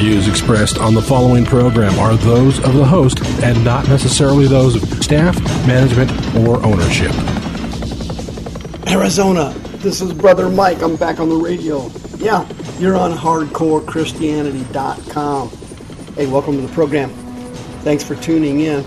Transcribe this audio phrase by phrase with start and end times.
[0.00, 4.82] views expressed on the following program are those of the host and not necessarily those
[4.82, 7.12] of staff, management, or ownership.
[8.88, 10.80] Arizona, this is Brother Mike.
[10.80, 11.90] I'm back on the radio.
[12.16, 15.50] Yeah, you're on hardcorechristianity.com.
[16.14, 17.10] Hey, welcome to the program.
[17.82, 18.82] Thanks for tuning in.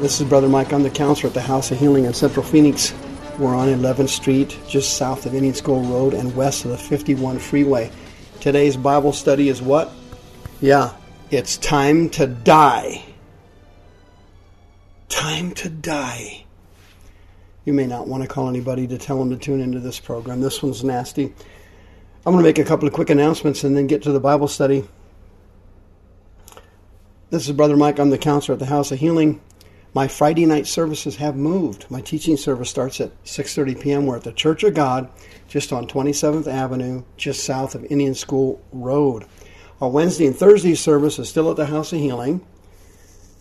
[0.00, 0.70] This is Brother Mike.
[0.70, 2.92] I'm the counselor at the House of Healing in Central Phoenix.
[3.38, 7.38] We're on 11th Street, just south of Indian School Road and west of the 51
[7.38, 7.90] freeway.
[8.42, 9.92] Today's Bible study is what?
[10.60, 10.96] Yeah,
[11.30, 13.04] it's time to die.
[15.08, 16.44] Time to die.
[17.64, 20.40] You may not want to call anybody to tell them to tune into this program.
[20.40, 21.26] This one's nasty.
[22.26, 24.48] I'm going to make a couple of quick announcements and then get to the Bible
[24.48, 24.88] study.
[27.30, 28.00] This is Brother Mike.
[28.00, 29.40] I'm the counselor at the House of Healing.
[29.94, 31.84] My Friday night services have moved.
[31.90, 34.06] My teaching service starts at 6:30 p.m.
[34.06, 35.10] We're at the Church of God,
[35.48, 39.26] just on 27th Avenue, just south of Indian School Road.
[39.82, 42.40] Our Wednesday and Thursday service is still at the House of Healing.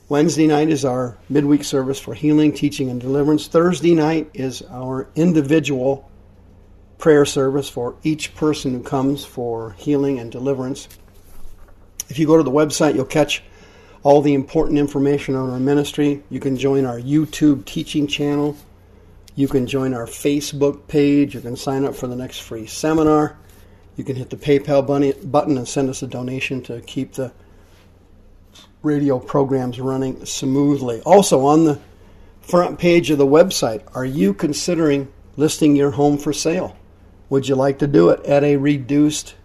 [0.09, 3.47] Wednesday night is our midweek service for healing, teaching, and deliverance.
[3.47, 6.11] Thursday night is our individual
[6.97, 10.89] prayer service for each person who comes for healing and deliverance.
[12.09, 13.41] If you go to the website, you'll catch
[14.03, 16.23] all the important information on our ministry.
[16.29, 18.57] You can join our YouTube teaching channel.
[19.35, 21.35] You can join our Facebook page.
[21.35, 23.37] You can sign up for the next free seminar.
[23.95, 24.85] You can hit the PayPal
[25.31, 27.31] button and send us a donation to keep the
[28.81, 31.01] radio programs running smoothly.
[31.01, 31.79] Also, on the
[32.41, 36.75] front page of the website, are you considering listing your home for sale?
[37.29, 39.35] Would you like to do it at a reduced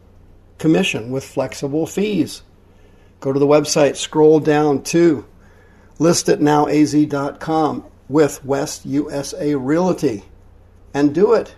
[0.59, 2.43] commission with flexible fees?
[3.21, 5.27] Go to the website, scroll down to
[5.99, 10.25] listitnowaz.com with West USA Realty
[10.95, 11.55] and do it.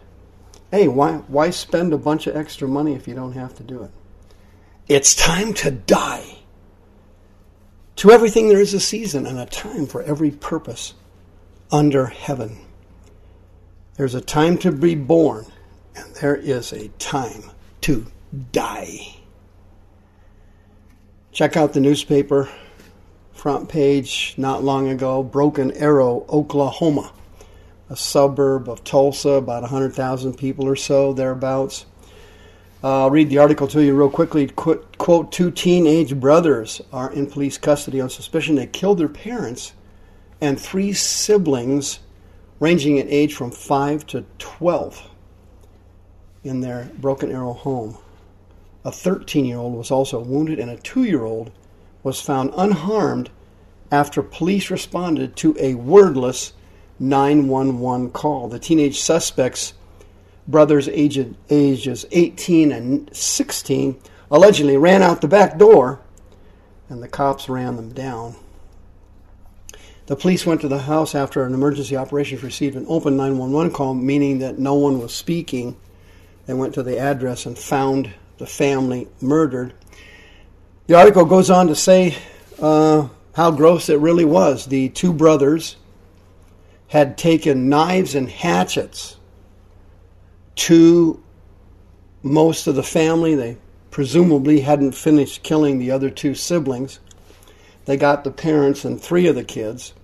[0.71, 3.83] Hey, why, why spend a bunch of extra money if you don't have to do
[3.83, 3.91] it?
[4.87, 6.39] It's time to die.
[7.97, 10.95] To everything there is a season and a time for every purpose
[11.71, 12.59] under heaven.
[13.97, 15.47] There's a time to be born,
[15.97, 17.51] and there is a time
[17.83, 18.07] to
[18.53, 19.18] die.
[21.39, 22.49] Check out the newspaper
[23.33, 27.13] front page not long ago Broken Arrow, Oklahoma,
[27.89, 31.87] a suburb of Tulsa, about 100,000 people or so, thereabouts.
[32.83, 34.49] Uh, I'll read the article to you real quickly.
[34.49, 39.75] Quote, quote, Two teenage brothers are in police custody on suspicion they killed their parents
[40.41, 42.01] and three siblings
[42.59, 45.09] ranging in age from 5 to 12
[46.43, 47.97] in their Broken Arrow home.
[48.85, 51.51] A 13 year old was also wounded, and a 2 year old
[52.03, 53.31] was found unharmed
[53.91, 56.53] after police responded to a wordless
[56.99, 58.49] 911 call.
[58.49, 59.75] The teenage suspects,
[60.47, 63.99] brothers aged, ages 18 and 16,
[64.31, 66.01] allegedly ran out the back door,
[66.89, 68.37] and the cops ran them down.
[70.07, 73.95] The police went to the house after an emergency operations received an open 911 call,
[73.95, 75.77] meaning that no one was speaking.
[76.47, 79.75] They went to the address and found the family murdered.
[80.87, 82.17] The article goes on to say
[82.61, 84.67] uh, how gross it really was.
[84.67, 85.77] The two brothers
[86.89, 89.17] had taken knives and hatchets
[90.55, 91.23] to
[92.23, 93.35] most of the family.
[93.35, 93.59] They
[93.91, 97.01] presumably hadn't finished killing the other two siblings.
[97.85, 99.95] They got the parents and three of the kids.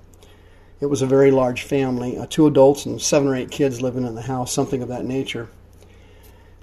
[0.81, 4.05] It was a very large family, uh, two adults and seven or eight kids living
[4.05, 5.49] in the house, something of that nature.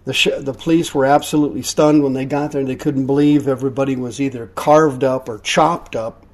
[0.06, 2.63] The, sh- the police were absolutely stunned when they got there.
[2.63, 6.25] They couldn't believe everybody was either carved up or chopped up.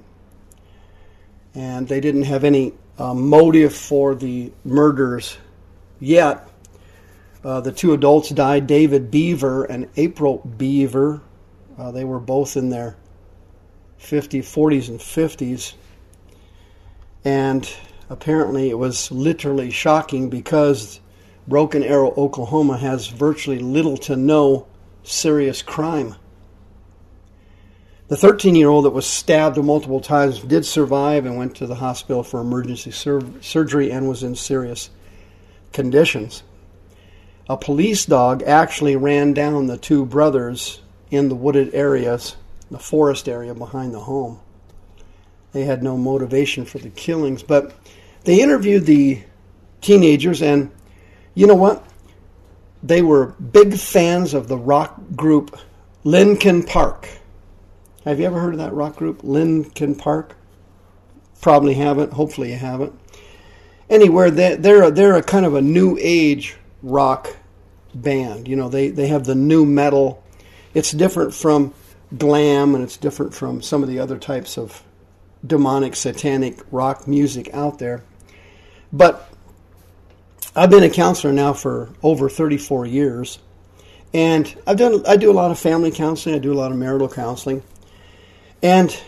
[1.53, 5.37] And they didn't have any uh, motive for the murders
[5.99, 6.49] yet.
[7.43, 11.21] Uh, the two adults died David Bever and April Bever.
[11.77, 12.95] Uh, they were both in their
[13.99, 15.73] 50s, 40s, and 50s.
[17.25, 17.69] And
[18.09, 20.99] apparently it was literally shocking because
[21.47, 24.67] Broken Arrow, Oklahoma has virtually little to no
[25.03, 26.15] serious crime.
[28.09, 31.75] The 13 year old that was stabbed multiple times did survive and went to the
[31.75, 34.89] hospital for emergency sur- surgery and was in serious
[35.73, 36.43] conditions.
[37.49, 42.35] a police dog actually ran down the two brothers in the wooded areas,
[42.69, 44.39] the forest area behind the home.
[45.53, 47.73] They had no motivation for the killings, but
[48.25, 49.21] they interviewed the
[49.79, 50.71] teenagers, and
[51.37, 51.85] you know what?
[52.81, 55.55] They were big fans of the rock group
[56.03, 57.07] Linkin Park.
[58.05, 60.35] Have you ever heard of that rock group, Linkin Park?
[61.39, 62.13] Probably haven't.
[62.13, 62.99] Hopefully, you haven't.
[63.87, 67.35] Anywhere, they're a, they're a kind of a new age rock
[67.93, 68.47] band.
[68.47, 70.23] You know, they, they have the new metal.
[70.73, 71.71] It's different from
[72.17, 74.81] glam and it's different from some of the other types of
[75.45, 78.03] demonic, satanic rock music out there.
[78.91, 79.31] But
[80.57, 83.37] I've been a counselor now for over 34 years.
[84.11, 86.77] And I've done I do a lot of family counseling, I do a lot of
[86.77, 87.61] marital counseling.
[88.63, 88.99] And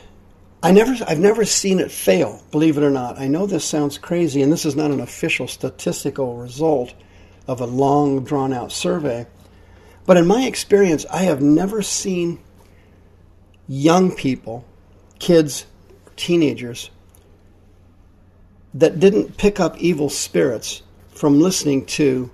[0.62, 3.18] I never I've never seen it fail, believe it or not.
[3.18, 6.94] I know this sounds crazy and this is not an official statistical result
[7.48, 9.26] of a long drawn out survey.
[10.06, 12.40] But in my experience, I have never seen
[13.68, 14.66] young people,
[15.18, 15.66] kids,
[16.16, 16.92] teenagers
[18.76, 20.84] that didn't pick up evil spirits
[21.20, 22.32] from listening to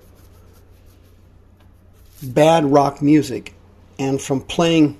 [2.22, 3.52] bad rock music
[3.98, 4.96] and from playing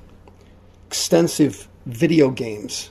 [0.88, 2.90] extensive video games.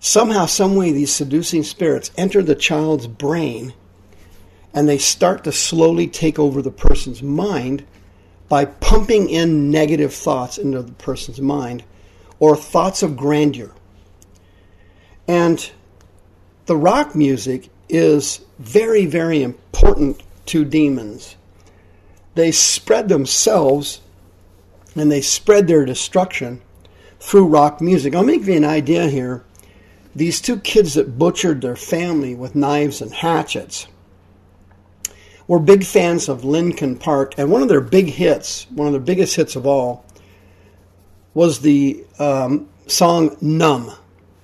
[0.00, 3.72] Somehow, someway, these seducing spirits enter the child's brain
[4.74, 7.86] and they start to slowly take over the person's mind
[8.48, 11.84] by pumping in negative thoughts into the person's mind
[12.40, 13.70] or thoughts of grandeur.
[15.28, 15.70] And
[16.66, 21.36] the rock music is very, very important to demons.
[22.34, 24.00] They spread themselves
[24.94, 26.60] and they spread their destruction
[27.18, 28.14] through rock music.
[28.14, 29.44] I'll give you an idea here.
[30.14, 33.86] These two kids that butchered their family with knives and hatchets
[35.46, 39.00] were big fans of Linkin Park, and one of their big hits, one of their
[39.00, 40.04] biggest hits of all,
[41.34, 43.92] was the um, song Numb.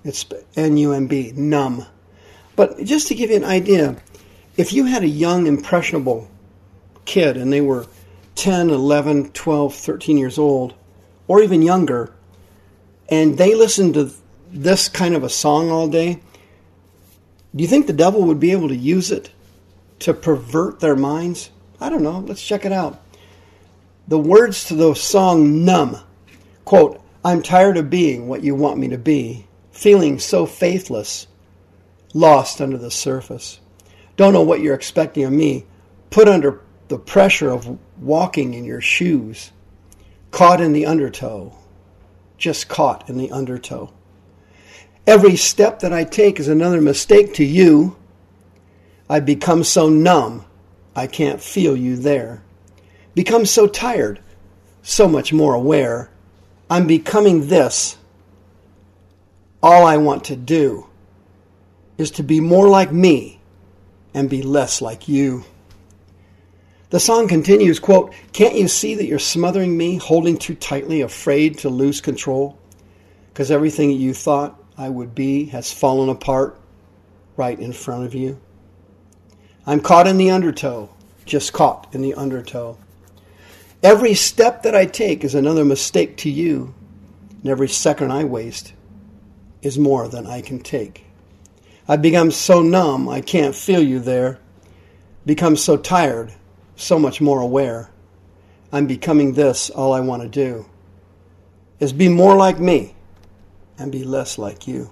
[0.04, 0.24] It's
[0.56, 1.86] N U M B, Numb.
[2.56, 3.96] But just to give you an idea,
[4.56, 6.28] if you had a young, impressionable
[7.04, 7.86] kid and they were
[8.34, 10.74] 10, 11, 12, 13 years old,
[11.28, 12.12] or even younger,
[13.08, 14.10] and they listened to
[14.50, 16.20] this kind of a song all day,
[17.54, 19.30] do you think the devil would be able to use it
[20.00, 21.50] to pervert their minds?
[21.80, 22.18] I don't know.
[22.18, 23.00] Let's check it out.
[24.08, 25.98] The words to the song Numb
[26.64, 31.26] quote, I'm tired of being what you want me to be, feeling so faithless,
[32.14, 33.60] lost under the surface.
[34.16, 35.66] Don't know what you're expecting of me,
[36.10, 39.50] put under the pressure of walking in your shoes,
[40.30, 41.52] caught in the undertow,
[42.38, 43.92] just caught in the undertow.
[45.06, 47.96] Every step that I take is another mistake to you
[49.08, 50.44] I become so numb,
[50.94, 52.42] I can't feel you there.
[53.14, 54.20] Become so tired,
[54.82, 56.10] so much more aware.
[56.68, 57.96] I'm becoming this.
[59.62, 60.88] All I want to do
[61.98, 63.40] is to be more like me
[64.14, 65.44] and be less like you.
[66.90, 71.58] The song continues, quote, Can't you see that you're smothering me, holding too tightly, afraid
[71.58, 72.58] to lose control?
[73.32, 76.58] Because everything you thought I would be has fallen apart
[77.36, 78.40] right in front of you.
[79.66, 80.90] I'm caught in the undertow,
[81.24, 82.78] just caught in the undertow.
[83.82, 86.72] Every step that I take is another mistake to you,
[87.42, 88.72] and every second I waste
[89.60, 91.05] is more than I can take.
[91.88, 94.40] I've become so numb, I can't feel you there.
[95.24, 96.32] Become so tired,
[96.74, 97.90] so much more aware.
[98.72, 100.66] I'm becoming this, all I want to do
[101.78, 102.94] is be more like me
[103.78, 104.90] and be less like you.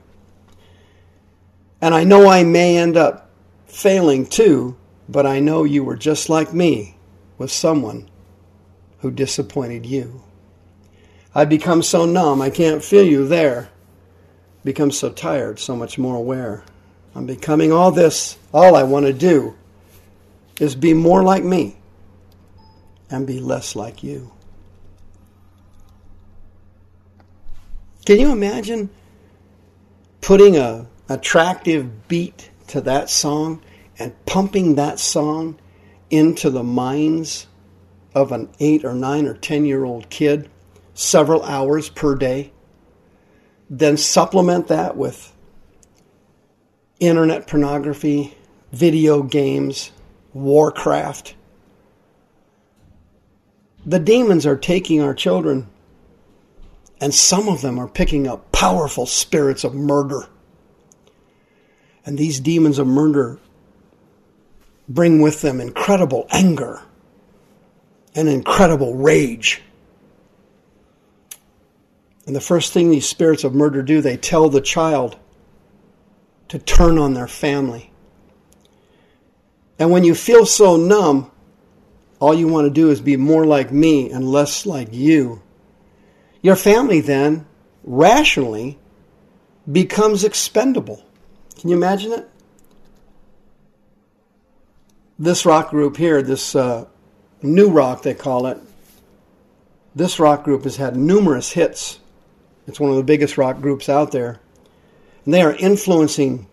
[1.80, 3.30] And I know I may end up
[3.66, 4.76] failing too,
[5.08, 6.96] but I know you were just like me
[7.38, 8.08] with someone
[8.98, 10.22] who disappointed you.
[11.34, 13.70] I become so numb, I can't feel you there.
[14.62, 16.64] Become so tired, so much more aware.
[17.14, 18.36] I'm becoming all this.
[18.52, 19.56] All I want to do
[20.60, 21.76] is be more like me
[23.10, 24.32] and be less like you.
[28.04, 28.90] Can you imagine
[30.20, 33.62] putting a attractive beat to that song
[33.98, 35.58] and pumping that song
[36.10, 37.46] into the minds
[38.14, 40.48] of an eight or nine or ten year old kid
[40.94, 42.52] several hours per day.
[43.68, 45.33] Then supplement that with
[47.06, 48.36] internet pornography,
[48.72, 49.90] video games,
[50.32, 51.34] Warcraft.
[53.86, 55.68] The demons are taking our children,
[57.00, 60.28] and some of them are picking up powerful spirits of murder
[62.06, 63.38] and these demons of murder
[64.88, 66.82] bring with them incredible anger
[68.14, 69.62] and incredible rage.
[72.26, 75.16] And the first thing these spirits of murder do, they tell the child
[76.54, 77.90] to turn on their family.
[79.76, 81.32] And when you feel so numb,
[82.20, 85.42] all you want to do is be more like me and less like you.
[86.42, 87.44] Your family then,
[87.82, 88.78] rationally,
[89.70, 91.04] becomes expendable.
[91.58, 92.30] Can you imagine it?
[95.18, 96.86] This rock group here, this uh,
[97.42, 98.58] new rock they call it,
[99.92, 101.98] this rock group has had numerous hits.
[102.68, 104.38] It's one of the biggest rock groups out there.
[105.24, 106.46] And they are influencing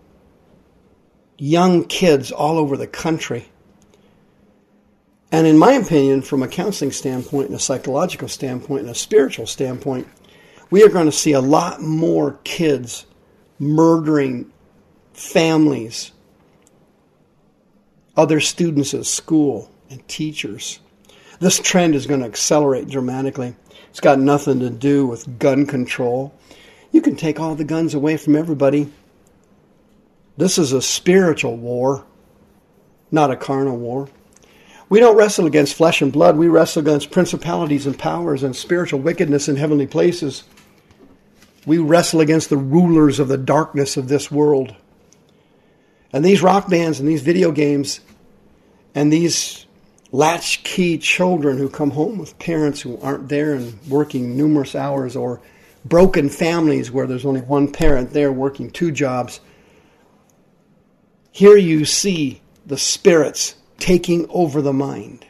[1.38, 3.48] young kids all over the country.
[5.32, 9.48] And in my opinion, from a counseling standpoint and a psychological standpoint and a spiritual
[9.48, 10.08] standpoint,
[10.70, 13.06] we are going to see a lot more kids
[13.60, 14.52] murdering
[15.14, 16.12] families,
[18.16, 20.80] other students at school, and teachers.
[21.40, 23.56] This trend is going to accelerate dramatically.
[23.90, 26.34] It's got nothing to do with gun control.
[26.92, 28.92] You can take all the guns away from everybody
[30.38, 32.04] this is a spiritual war,
[33.12, 34.10] not a carnal war.
[34.90, 36.38] We don't wrestle against flesh and blood.
[36.38, 40.44] We wrestle against principalities and powers and spiritual wickedness in heavenly places.
[41.66, 44.76] We wrestle against the rulers of the darkness of this world.
[46.12, 48.02] And these rock bands and these video games
[48.96, 49.66] and these
[50.12, 55.40] latchkey children who come home with parents who aren't there and working numerous hours or
[55.84, 59.40] broken families where there's only one parent there working two jobs
[61.32, 65.26] here you see the spirits taking over the mind,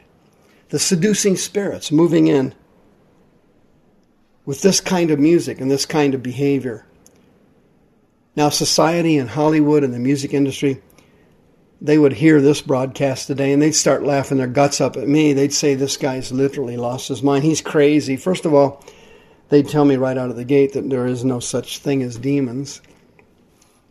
[0.68, 2.54] the seducing spirits moving in
[4.44, 6.84] with this kind of music and this kind of behavior.
[8.34, 10.82] Now, society and Hollywood and the music industry,
[11.80, 15.32] they would hear this broadcast today and they'd start laughing their guts up at me.
[15.32, 17.44] They'd say, This guy's literally lost his mind.
[17.44, 18.16] He's crazy.
[18.16, 18.84] First of all,
[19.52, 22.16] they'd tell me right out of the gate that there is no such thing as
[22.16, 22.80] demons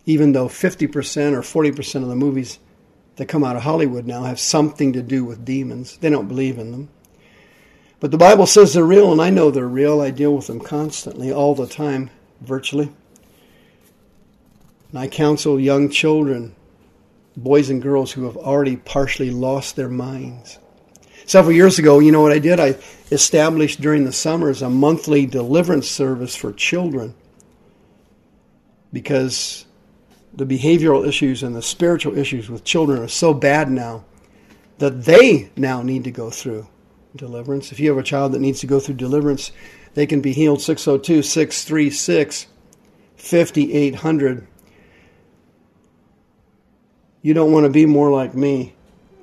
[0.05, 2.59] even though 50% or 40% of the movies
[3.17, 5.97] that come out of Hollywood now have something to do with demons.
[5.97, 6.89] They don't believe in them.
[7.99, 10.01] But the Bible says they're real, and I know they're real.
[10.01, 12.91] I deal with them constantly, all the time, virtually.
[14.89, 16.55] And I counsel young children,
[17.37, 20.57] boys and girls who have already partially lost their minds.
[21.25, 22.59] Several years ago, you know what I did?
[22.59, 22.75] I
[23.11, 27.13] established during the summers a monthly deliverance service for children
[28.91, 29.65] because
[30.33, 34.03] the behavioral issues and the spiritual issues with children are so bad now
[34.77, 36.67] that they now need to go through
[37.15, 37.71] deliverance.
[37.71, 39.51] If you have a child that needs to go through deliverance,
[39.93, 42.47] they can be healed 602 636
[43.15, 44.47] 5800.
[47.21, 48.73] You don't want to be more like me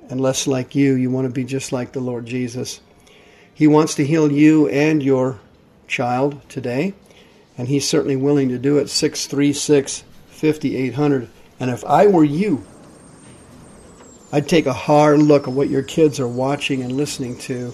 [0.09, 0.93] and less like you.
[0.95, 2.81] You want to be just like the Lord Jesus.
[3.53, 5.39] He wants to heal you and your
[5.87, 6.93] child today,
[7.57, 8.89] and He's certainly willing to do it.
[8.89, 11.29] 636 5800.
[11.59, 12.65] And if I were you,
[14.31, 17.73] I'd take a hard look at what your kids are watching and listening to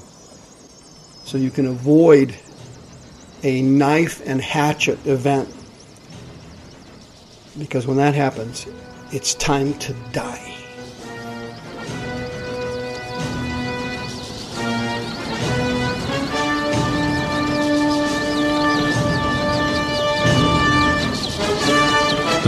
[1.23, 2.35] so you can avoid
[3.43, 5.53] a knife and hatchet event.
[7.59, 8.65] Because when that happens,
[9.11, 10.64] it's time to die.